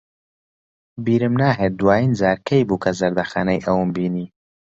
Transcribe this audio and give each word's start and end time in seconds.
بیرم 1.05 1.33
ناهێت 1.41 1.73
دوایین 1.79 2.11
جار 2.19 2.37
کەی 2.47 2.63
بوو 2.67 2.81
کە 2.83 2.91
زەردەخەنەی 2.99 3.63
ئەوم 3.65 3.89
بینی. 3.95 4.27